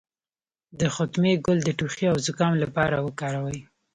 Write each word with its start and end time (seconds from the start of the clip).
د 0.79 0.81
ختمي 0.95 1.33
ګل 1.45 1.59
د 1.63 1.69
ټوخي 1.79 2.05
او 2.13 2.17
زکام 2.27 2.53
لپاره 2.63 2.95
وکاروئ 3.05 3.59